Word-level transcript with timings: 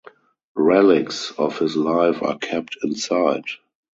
Relics 0.55 1.31
of 1.37 1.59
his 1.59 1.75
life 1.77 2.23
are 2.23 2.35
kept 2.35 2.75
inside. 2.81 3.45